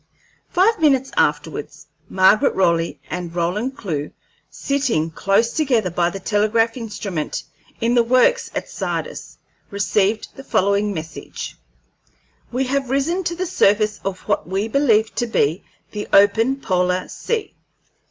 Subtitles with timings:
[0.49, 4.09] Five minutes afterwards Margaret Raleigh and Roland Clewe,
[4.49, 7.43] sitting close together by the telegraph instrument
[7.79, 9.37] in the Works at Sardis,
[9.69, 11.55] received the following message:
[12.51, 17.07] "We have risen to the surface of what we believe to be the open polar
[17.07, 17.53] sea.